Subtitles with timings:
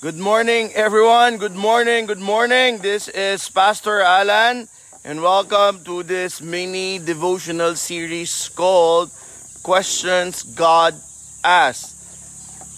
[0.00, 1.36] Good morning, everyone.
[1.36, 2.08] Good morning.
[2.08, 2.80] Good morning.
[2.80, 4.64] This is Pastor Alan,
[5.04, 9.12] and welcome to this mini devotional series called
[9.60, 10.96] Questions God
[11.44, 12.00] Asks.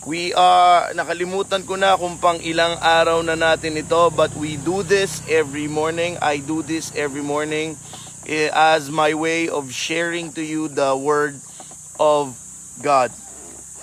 [0.03, 4.83] We are, nakalimutan ko na kung pang ilang araw na natin ito, but we do
[4.83, 6.19] this every morning.
[6.19, 7.79] I do this every morning
[8.27, 11.39] eh, as my way of sharing to you the Word
[12.03, 12.35] of
[12.83, 13.15] God.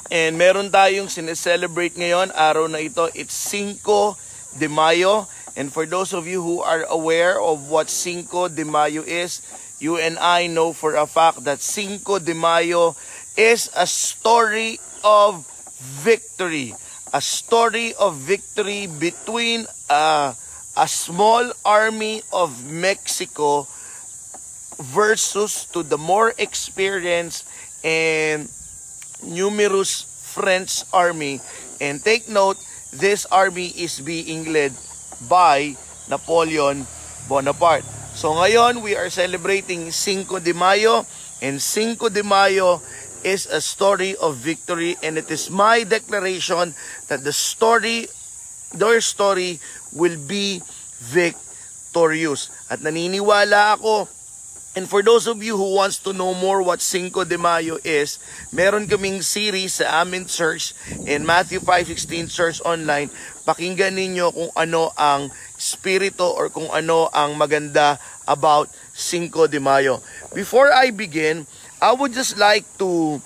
[0.10, 3.06] And meron tayong sineselebrate ngayon, araw na ito.
[3.14, 4.18] It's Cinco
[4.58, 5.30] de Mayo.
[5.54, 9.46] And for those of you who are aware of what Cinco de Mayo is,
[9.78, 12.98] you and I know for a fact that Cinco de Mayo
[13.38, 15.46] is a story of
[16.02, 16.74] victory.
[17.14, 20.34] A story of victory between uh,
[20.74, 23.70] a small army of Mexico
[24.82, 27.46] versus to the more experienced
[27.86, 28.50] and
[29.24, 31.42] numerous French army.
[31.82, 32.58] And take note,
[32.92, 34.74] this army is being led
[35.30, 35.76] by
[36.10, 36.86] Napoleon
[37.28, 37.86] Bonaparte.
[38.16, 41.06] So ngayon, we are celebrating Cinco de Mayo.
[41.40, 42.82] And Cinco de Mayo
[43.24, 44.98] is a story of victory.
[45.04, 46.76] And it is my declaration
[47.08, 48.08] that the story,
[48.76, 49.60] their story
[49.94, 50.62] will be
[51.00, 52.52] victorious.
[52.68, 54.19] At naniniwala ako
[54.80, 58.16] And for those of you who wants to know more what Cinco de Mayo is,
[58.56, 60.72] meron kaming series sa amin church
[61.04, 63.12] in Matthew 5.16 Church Online.
[63.44, 70.00] Pakinggan ninyo kung ano ang spirito or kung ano ang maganda about Cinco de Mayo.
[70.32, 71.44] Before I begin,
[71.84, 73.20] I would just like to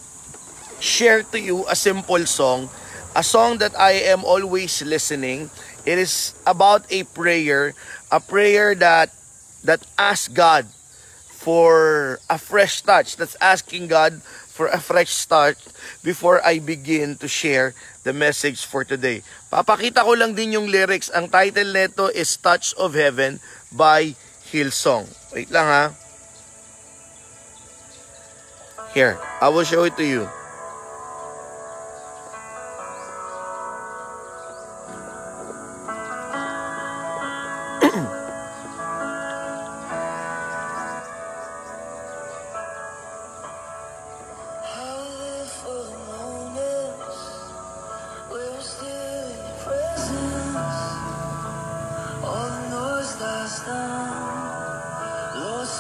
[0.82, 2.66] share to you a simple song,
[3.14, 5.54] a song that I am always listening.
[5.86, 7.78] It is about a prayer,
[8.10, 9.14] a prayer that
[9.62, 10.66] that asks God
[11.44, 13.20] for a fresh touch.
[13.20, 15.60] That's asking God for a fresh start
[16.00, 17.76] before I begin to share
[18.08, 19.28] the message for today.
[19.52, 21.12] Papakita ko lang din yung lyrics.
[21.12, 23.44] Ang title nito is Touch of Heaven
[23.76, 24.16] by
[24.48, 25.10] Hillsong.
[25.36, 25.86] Wait lang ha.
[28.96, 30.30] Here, I will show it to you.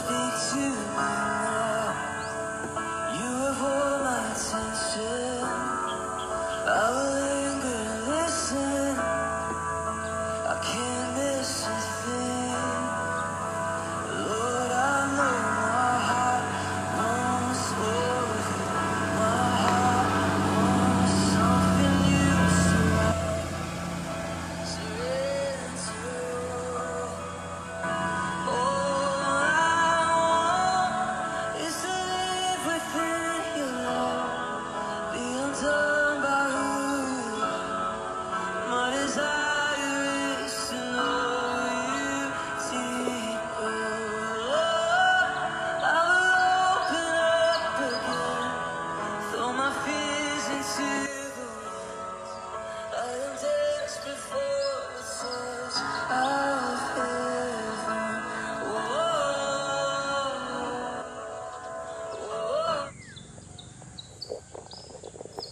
[0.05, 1.22] Speak to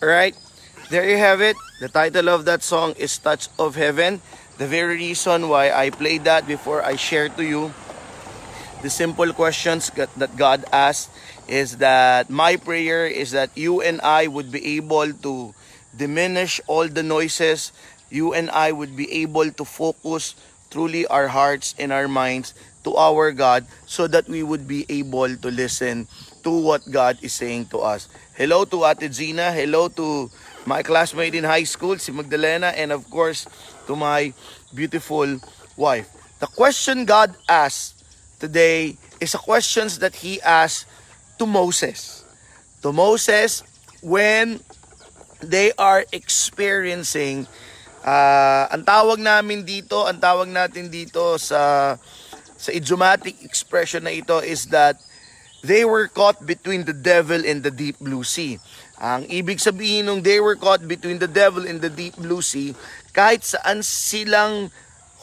[0.01, 0.33] Alright,
[0.89, 1.55] there you have it.
[1.79, 4.17] The title of that song is Touch of Heaven.
[4.57, 7.69] The very reason why I played that before I share to you
[8.81, 11.13] the simple questions that God asked
[11.47, 15.53] is that my prayer is that you and I would be able to
[15.95, 17.71] diminish all the noises.
[18.09, 20.33] You and I would be able to focus
[20.71, 25.37] truly our hearts and our minds to our God so that we would be able
[25.37, 26.07] to listen
[26.43, 28.09] to what God is saying to us.
[28.33, 29.51] Hello to Ate Gina.
[29.51, 30.29] Hello to
[30.65, 33.47] my classmate in high school, si Magdalena, and of course
[33.87, 34.33] to my
[34.73, 35.39] beautiful
[35.77, 36.09] wife.
[36.39, 38.01] The question God asked
[38.39, 40.85] today is a questions that He asked
[41.37, 42.25] to Moses.
[42.81, 43.61] To Moses
[44.01, 44.59] when
[45.41, 47.45] they are experiencing
[48.01, 51.95] uh, ang tawag namin dito, ang tawag natin dito sa
[52.57, 55.01] sa idiomatic expression na ito is that
[55.61, 58.57] they were caught between the devil and the deep blue sea.
[59.01, 62.77] Ang ibig sabihin nung they were caught between the devil and the deep blue sea,
[63.13, 64.69] kahit saan silang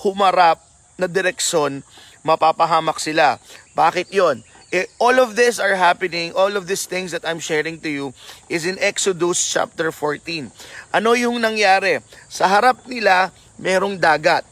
[0.03, 0.63] humarap
[0.99, 1.83] na direksyon,
[2.27, 3.39] mapapahamak sila.
[3.79, 4.43] Bakit yon?
[4.69, 8.07] Eh, all of this are happening, all of these things that I'm sharing to you
[8.53, 10.53] is in Exodus chapter 14.
[10.93, 12.05] Ano yung nangyari?
[12.29, 14.45] Sa harap nila, merong dagat.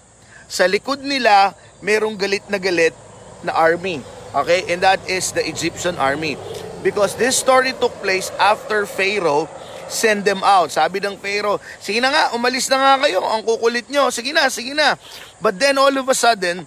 [0.48, 1.52] Sa likod nila,
[1.84, 2.96] merong galit na galit
[3.44, 4.00] na army.
[4.36, 4.68] Okay?
[4.68, 6.36] And that is the Egyptian army.
[6.84, 9.48] Because this story took place after Pharaoh
[9.88, 10.70] send them out.
[10.74, 13.22] Sabi ng Pharaoh, sige na nga, umalis na nga kayo.
[13.22, 14.10] Ang kukulit nyo.
[14.10, 14.98] Sige na, sige na.
[15.38, 16.66] But then all of a sudden,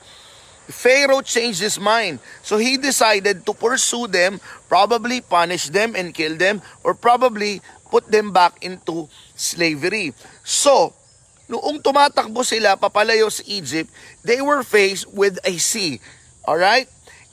[0.69, 2.21] Pharaoh changed his mind.
[2.45, 4.39] So he decided to pursue them,
[4.69, 10.13] probably punish them and kill them, or probably put them back into slavery.
[10.45, 10.93] So,
[11.49, 13.89] noong tumatakbo sila papalayo sa Egypt,
[14.21, 15.97] they were faced with a sea.
[16.45, 16.85] Alright?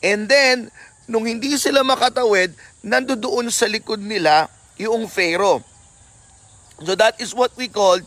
[0.06, 0.70] And then,
[1.10, 2.54] nung hindi sila makatawid,
[2.86, 4.46] nandoon sa likod nila
[4.78, 5.66] yung Pharaoh.
[6.86, 7.98] So that is what we call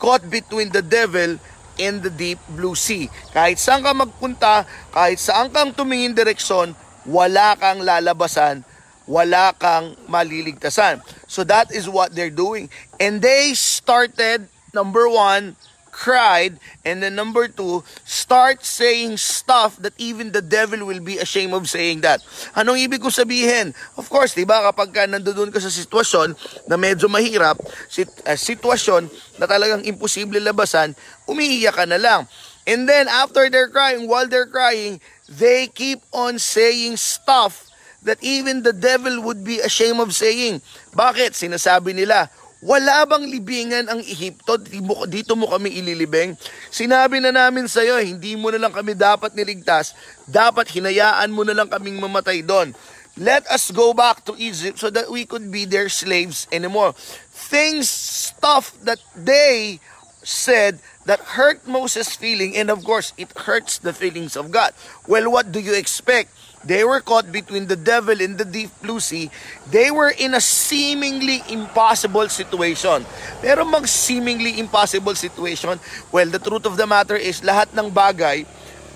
[0.00, 1.36] caught between the devil
[1.76, 3.12] and the deep blue sea.
[3.36, 4.64] Kahit saan ka magpunta,
[4.96, 6.72] kahit saan kang tumingin direksyon,
[7.04, 8.64] wala kang lalabasan,
[9.04, 11.04] wala kang maliligtasan.
[11.28, 12.72] So that is what they're doing.
[12.96, 15.56] And they started, number one,
[16.00, 21.52] cried, and then number two, start saying stuff that even the devil will be ashamed
[21.52, 22.24] of saying that.
[22.56, 23.76] Anong ibig ko sabihin?
[24.00, 26.32] Of course, di ba, kapag ka nandoon ka sa sitwasyon
[26.64, 27.60] na medyo mahirap,
[27.92, 30.96] sit, uh, sitwasyon na talagang imposible labasan,
[31.28, 32.24] umiiyak ka na lang.
[32.64, 37.68] And then, after they're crying, while they're crying, they keep on saying stuff
[38.02, 40.64] that even the devil would be ashamed of saying.
[40.96, 41.36] Bakit?
[41.36, 44.60] Sinasabi nila, wala bang libingan ang Ehipto?
[45.08, 46.36] Dito mo kami ililibing?
[46.68, 49.96] Sinabi na namin sa iyo, hindi mo na lang kami dapat niligtas.
[50.28, 52.76] Dapat hinayaan mo na lang kaming mamatay doon.
[53.16, 56.92] Let us go back to Egypt so that we could be their slaves anymore.
[57.32, 59.80] Things, stuff that they
[60.20, 64.72] said that hurt Moses' feeling and of course it hurts the feelings of God.
[65.08, 66.30] Well, what do you expect?
[66.60, 69.32] They were caught between the devil and the deep blue sea.
[69.72, 73.08] They were in a seemingly impossible situation.
[73.40, 75.80] Pero mag seemingly impossible situation,
[76.12, 78.44] well, the truth of the matter is lahat ng bagay,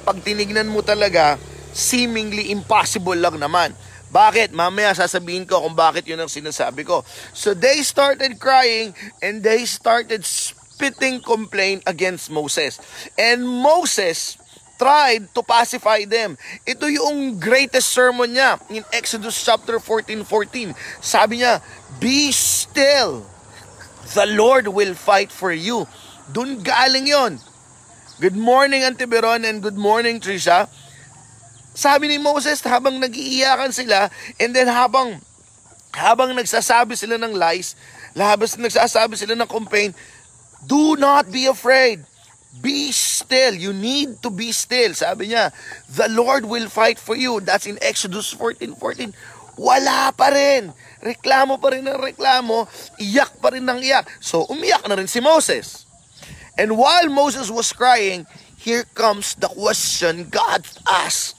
[0.04, 1.40] pag tinignan mo talaga,
[1.72, 3.72] seemingly impossible lang naman.
[4.12, 4.52] Bakit?
[4.54, 7.02] Mamaya sasabihin ko kung bakit yun ang sinasabi ko.
[7.32, 10.22] So they started crying and they started
[10.74, 12.82] spitting complaint against Moses.
[13.14, 14.34] And Moses
[14.74, 16.34] tried to pacify them.
[16.66, 20.74] Ito yung greatest sermon niya in Exodus chapter 14, 14.
[20.98, 21.62] Sabi niya,
[22.02, 23.22] Be still.
[24.18, 25.86] The Lord will fight for you.
[26.34, 27.38] Doon galing yon.
[28.18, 30.66] Good morning, Auntie Beron, and good morning, Trisha.
[31.74, 34.06] Sabi ni Moses, habang nag-iiyakan sila,
[34.38, 35.18] and then habang
[35.94, 37.78] habang nagsasabi sila ng lies,
[38.18, 39.94] labas nagsasabi sila ng complaint,
[40.66, 42.04] do not be afraid.
[42.62, 43.54] Be still.
[43.54, 44.94] You need to be still.
[44.94, 45.50] Sabi niya,
[45.90, 47.40] the Lord will fight for you.
[47.42, 49.10] That's in Exodus 14, 14.
[49.58, 50.74] Wala pa rin.
[51.02, 52.66] Reklamo pa rin ng reklamo.
[52.98, 54.06] Iyak pa rin ng iyak.
[54.18, 55.86] So, umiyak na rin si Moses.
[56.54, 58.26] And while Moses was crying,
[58.58, 61.38] here comes the question God asked.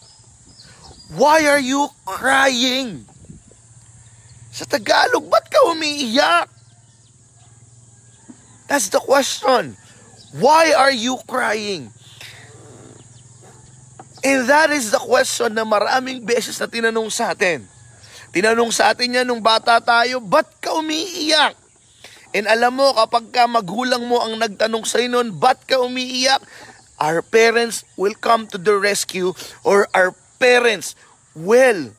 [1.16, 3.08] Why are you crying?
[4.52, 6.55] Sa Tagalog, ba't ka umiiyak?
[8.66, 9.78] That's the question.
[10.36, 11.94] Why are you crying?
[14.26, 17.62] And that is the question na maraming beses na tinanong sa atin.
[18.34, 21.54] Tinanong sa atin yan nung bata tayo, ba't ka umiiyak?
[22.36, 26.42] And alam mo, kapag ka magulang mo ang nagtanong sa noon, ba't ka umiiyak?
[27.00, 29.32] Our parents will come to the rescue
[29.64, 30.12] or our
[30.42, 30.98] parents
[31.38, 31.96] will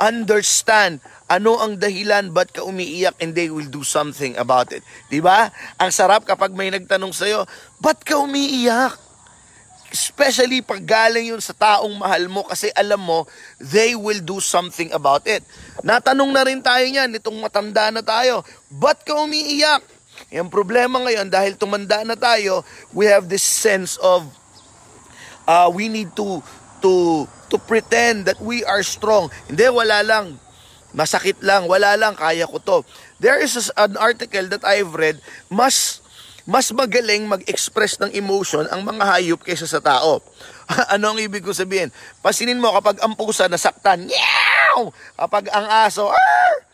[0.00, 0.98] understand
[1.30, 4.82] ano ang dahilan ba't ka umiiyak and they will do something about it.
[5.06, 5.54] 'Di ba?
[5.78, 7.46] Ang sarap kapag may nagtanong sa iyo,
[7.78, 8.98] ba't ka umiiyak?
[9.90, 13.30] Especially pag galing yun sa taong mahal mo kasi alam mo,
[13.62, 15.42] they will do something about it.
[15.86, 19.82] Natanong na rin tayo niyan, itong matanda na tayo, ba't ka umiiyak?
[20.30, 22.62] Yung problema ngayon, dahil tumanda na tayo,
[22.94, 24.26] we have this sense of
[25.46, 26.38] uh, we need to
[26.78, 29.26] to to pretend that we are strong.
[29.50, 30.38] Hindi, wala lang.
[30.96, 32.78] Masakit lang, wala lang, kaya ko to.
[33.22, 36.00] There is an article that I've read, mas
[36.48, 40.18] mas magaling mag-express ng emotion ang mga hayop kaysa sa tao.
[40.94, 41.94] ano ang ibig ko sabihin?
[42.24, 44.90] Pasinin mo kapag ang pusa nasaktan, meow!
[45.14, 46.70] Kapag ang aso, Arr!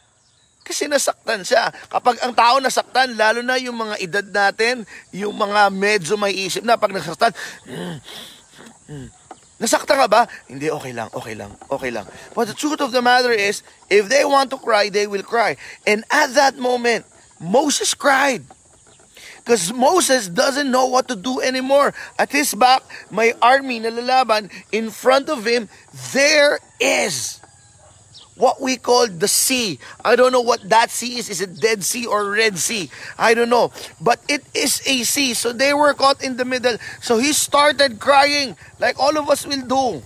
[0.67, 1.71] kasi nasaktan siya.
[1.87, 4.83] Kapag ang tao nasaktan, lalo na yung mga edad natin,
[5.15, 7.31] yung mga medyo may isip na pag nasaktan,
[7.71, 7.97] mm,
[8.91, 9.09] mm,
[9.57, 10.29] Nasaktan ka ba?
[10.49, 12.05] Hindi, okay lang, okay lang, okay lang.
[12.37, 15.57] But the truth of the matter is, if they want to cry, they will cry.
[15.89, 17.09] And at that moment,
[17.41, 18.45] Moses cried.
[19.41, 21.95] Because Moses doesn't know what to do anymore.
[22.19, 24.51] At his back, may army na lalaban.
[24.73, 25.71] In front of him,
[26.13, 27.41] there is
[28.37, 29.79] what we call the sea.
[30.05, 31.29] I don't know what that sea is.
[31.29, 32.91] Is it Dead Sea or Red Sea?
[33.19, 33.73] I don't know.
[34.01, 35.35] But it is a sea.
[35.35, 36.77] So they were caught in the middle.
[37.01, 40.03] So he started crying like all of us will do.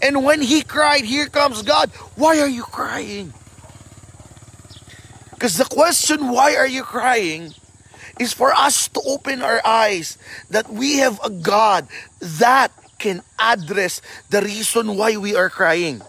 [0.00, 1.90] And when he cried, here comes God.
[2.14, 3.32] Why are you crying?
[5.32, 7.54] Because the question, why are you crying,
[8.18, 10.18] is for us to open our eyes
[10.50, 11.86] that we have a God
[12.20, 16.02] that can address the reason why we are crying.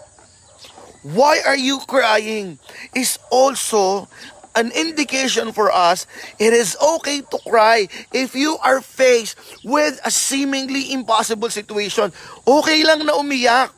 [1.04, 2.60] Why are you crying
[2.92, 4.08] is also
[4.56, 6.10] an indication for us
[6.42, 12.12] it is okay to cry if you are faced with a seemingly impossible situation.
[12.44, 13.72] Okay lang na umiyak,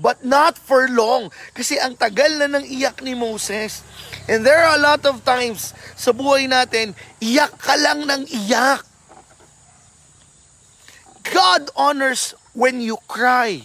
[0.00, 1.30] but not for long.
[1.54, 3.86] Kasi ang tagal na ng iyak ni Moses.
[4.26, 8.82] And there are a lot of times sa buhay natin, iyak ka lang ng iyak.
[11.24, 13.64] God honors when you cry.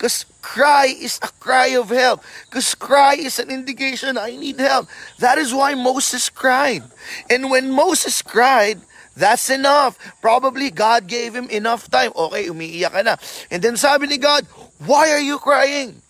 [0.00, 2.24] Because cry is a cry of help.
[2.48, 4.88] Because cry is an indication I need help.
[5.18, 6.80] That is why Moses cried.
[7.28, 8.80] And when Moses cried,
[9.14, 10.00] that's enough.
[10.22, 12.16] Probably God gave him enough time.
[12.16, 13.20] Okay, umiiyak ka na.
[13.52, 14.48] And then sabi ni God,
[14.80, 16.00] why are you crying?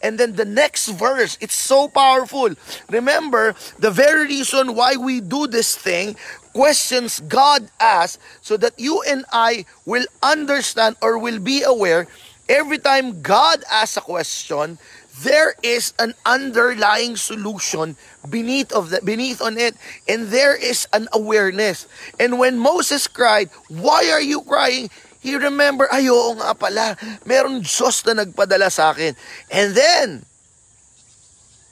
[0.00, 2.54] And then the next verse, it's so powerful.
[2.88, 6.14] Remember, the very reason why we do this thing,
[6.54, 12.06] questions God asks, so that you and I will understand or will be aware
[12.50, 14.76] every time God asks a question,
[15.22, 17.94] there is an underlying solution
[18.28, 19.78] beneath of the beneath on it
[20.08, 21.86] and there is an awareness.
[22.18, 24.90] And when Moses cried why are you crying?
[25.20, 26.96] He remember ay oo nga pala
[27.28, 29.12] meron Diyos na nagpadala sa akin.
[29.52, 30.24] And then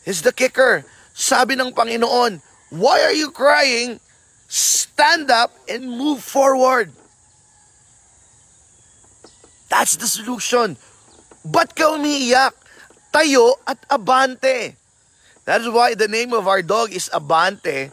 [0.04, 0.84] is the kicker
[1.16, 3.96] sabi ng Panginoon why are you crying?
[4.48, 6.92] Stand up and move forward
[9.68, 10.76] That's the solution.
[11.44, 12.56] Ba't ka umiiyak?
[13.12, 14.76] Tayo at abante.
[15.48, 17.88] That is why the name of our dog is Abante.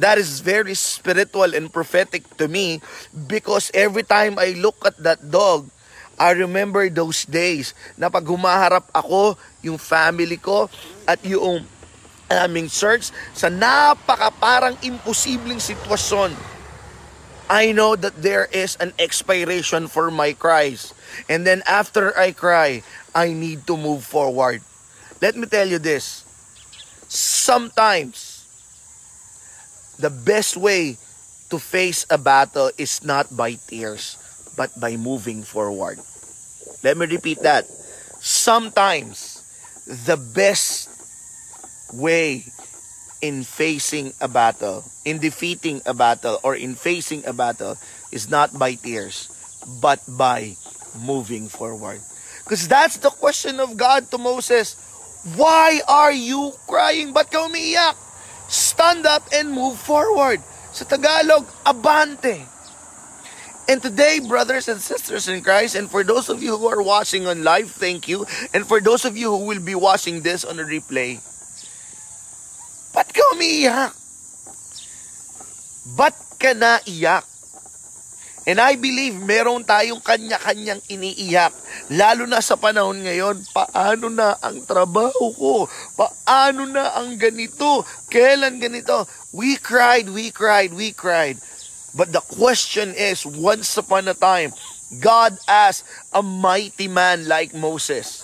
[0.00, 2.80] That is very spiritual and prophetic to me
[3.28, 5.68] because every time I look at that dog,
[6.16, 10.72] I remember those days na pag humaharap ako, yung family ko,
[11.04, 11.68] at yung
[12.32, 16.32] aming church sa napaka parang imposibleng sitwasyon.
[17.48, 20.92] I know that there is an expiration for my cries.
[21.28, 22.82] And then after I cry,
[23.14, 24.62] I need to move forward.
[25.22, 26.24] Let me tell you this.
[27.08, 28.44] Sometimes,
[29.98, 30.98] the best way
[31.50, 34.18] to face a battle is not by tears,
[34.56, 35.98] but by moving forward.
[36.82, 37.64] Let me repeat that.
[38.20, 39.42] Sometimes,
[39.86, 40.90] the best
[41.94, 42.44] way
[43.26, 47.74] in facing a battle, in defeating a battle, or in facing a battle
[48.14, 49.26] is not by tears,
[49.82, 50.54] but by
[51.02, 51.98] moving forward.
[52.46, 54.78] Because that's the question of God to Moses.
[55.34, 57.10] Why are you crying?
[57.10, 57.98] Ba't ka umiiyak?
[58.46, 60.38] Stand up and move forward.
[60.70, 62.46] Sa Tagalog, abante.
[63.66, 67.26] And today, brothers and sisters in Christ, and for those of you who are watching
[67.26, 68.22] on live, thank you.
[68.54, 71.18] And for those of you who will be watching this on a replay,
[73.36, 73.92] umiiyak?
[75.92, 77.28] Ba't ka naiyak?
[78.46, 81.50] And I believe meron tayong kanya-kanyang iniiyak.
[81.90, 85.54] Lalo na sa panahon ngayon, paano na ang trabaho ko?
[85.98, 87.82] Paano na ang ganito?
[88.06, 89.02] Kailan ganito?
[89.34, 91.42] We cried, we cried, we cried.
[91.90, 94.54] But the question is, once upon a time,
[95.02, 95.82] God asked
[96.14, 98.22] a mighty man like Moses,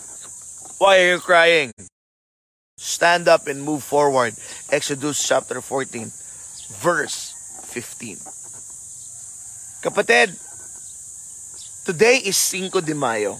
[0.79, 1.75] Why are you crying?
[2.83, 4.35] Stand up and move forward.
[4.67, 6.11] Exodus chapter 14,
[6.83, 7.31] verse
[7.71, 8.19] 15.
[9.87, 10.35] Kapatid,
[11.87, 13.39] today is Cinco de Mayo.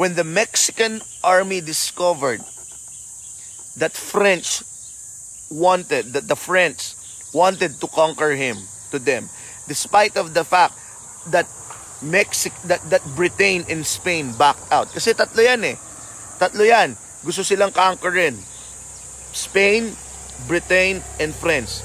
[0.00, 2.40] When the Mexican army discovered
[3.76, 4.64] that French
[5.52, 6.96] wanted, that the French
[7.34, 8.56] wanted to conquer him,
[8.90, 9.28] to them,
[9.68, 10.80] despite of the fact
[11.28, 11.44] that
[12.00, 14.88] Mexic that, that Britain and Spain backed out.
[14.96, 15.76] Kasi tatlo yan eh.
[16.40, 16.96] Tatlo yan.
[17.22, 18.38] Gusto silang conquerin.
[19.34, 19.92] Spain,
[20.46, 21.82] Britain, and France.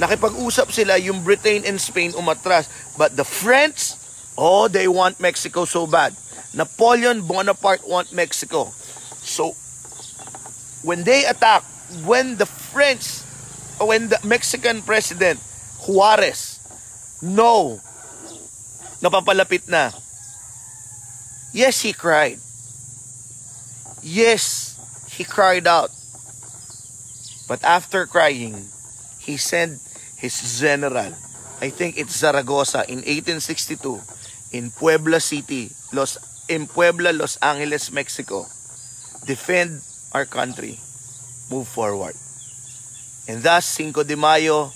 [0.00, 2.66] Nakipag-usap sila, yung Britain and Spain umatras.
[2.96, 3.94] But the French,
[4.36, 6.16] oh, they want Mexico so bad.
[6.52, 8.72] Napoleon Bonaparte want Mexico.
[9.20, 9.56] So,
[10.82, 11.64] when they attack,
[12.04, 13.20] when the French,
[13.80, 15.40] when the Mexican President,
[15.84, 16.60] Juarez,
[17.20, 17.80] no,
[19.00, 19.92] napapalapit na.
[21.52, 22.40] Yes, he cried.
[24.02, 24.74] Yes,
[25.10, 25.90] he cried out.
[27.46, 28.66] But after crying,
[29.18, 29.78] he sent
[30.16, 31.14] his general,
[31.60, 34.00] I think it's Zaragoza in 1862
[34.50, 36.18] in Puebla City, Los
[36.48, 38.46] in Puebla, Los Angeles, Mexico.
[39.24, 39.80] Defend
[40.12, 40.80] our country.
[41.50, 42.14] Move forward.
[43.28, 44.72] And thus, Cinco de Mayo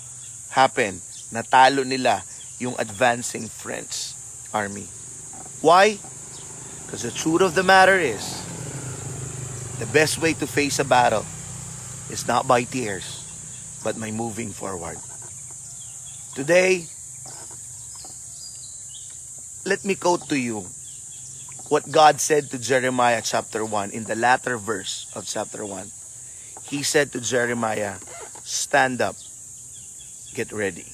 [0.49, 1.01] happened.
[1.35, 2.23] Natalo nila
[2.59, 4.15] yung advancing French
[4.53, 4.87] army.
[5.59, 5.99] Why?
[6.85, 8.46] Because the truth of the matter is,
[9.79, 11.25] the best way to face a battle
[12.09, 13.23] is not by tears,
[13.83, 14.97] but by moving forward.
[16.33, 16.85] Today,
[19.65, 20.65] let me quote to you
[21.69, 25.91] what God said to Jeremiah chapter 1 in the latter verse of chapter 1.
[26.63, 27.95] He said to Jeremiah,
[28.43, 29.15] Stand up,
[30.33, 30.85] get ready.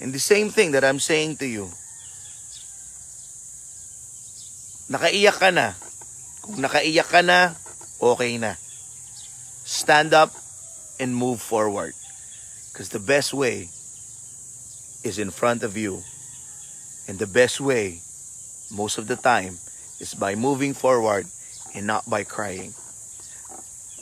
[0.00, 1.68] And the same thing that I'm saying to you,
[4.88, 5.76] nakaiyak ka na.
[6.42, 7.54] Kung nakaiyak ka na,
[8.00, 8.56] okay na.
[9.64, 10.32] Stand up
[10.98, 11.92] and move forward.
[12.72, 13.68] Because the best way
[15.02, 16.02] is in front of you.
[17.08, 18.00] And the best way,
[18.70, 19.58] most of the time,
[19.98, 21.26] is by moving forward
[21.74, 22.72] and not by crying.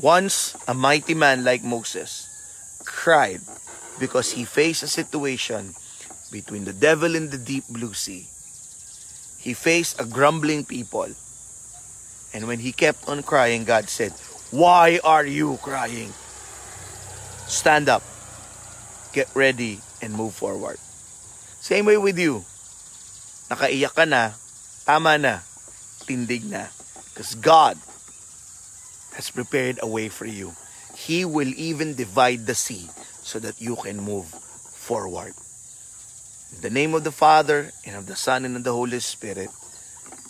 [0.00, 2.28] Once, a mighty man like Moses
[2.84, 3.40] cried
[3.98, 5.74] because he faced a situation
[6.30, 8.26] between the devil and the deep blue sea.
[9.38, 11.08] He faced a grumbling people.
[12.32, 14.12] And when he kept on crying, God said,
[14.50, 16.12] Why are you crying?
[17.48, 18.02] Stand up,
[19.12, 20.78] get ready, and move forward.
[21.60, 22.44] Same way with you.
[23.48, 24.36] Nakaiyak ka na,
[24.84, 25.40] tama na,
[26.04, 26.68] tindig na.
[27.10, 27.80] Because God
[29.16, 30.52] has prepared a way for you.
[30.94, 32.86] He will even divide the sea
[33.22, 35.34] so that you can move forward.
[36.54, 39.50] In the name of the Father, and of the Son, and of the Holy Spirit,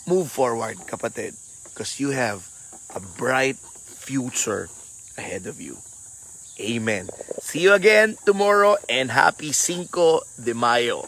[0.07, 1.37] move forward, kapatid,
[1.79, 2.45] because you have
[2.93, 4.67] a bright future
[5.17, 5.77] ahead of you.
[6.59, 7.07] Amen.
[7.39, 11.07] See you again tomorrow and happy Cinco de Mayo.